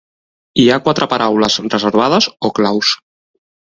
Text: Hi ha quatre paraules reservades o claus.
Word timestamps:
Hi 0.63 0.65
ha 0.69 0.79
quatre 0.87 1.09
paraules 1.13 1.59
reservades 1.69 2.33
o 2.51 2.55
claus. 2.63 2.99